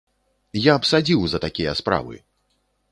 Я 0.61 0.73
б 0.79 0.89
садзіў 0.93 1.21
за 1.35 1.43
такія 1.45 1.79
справы! 1.83 2.15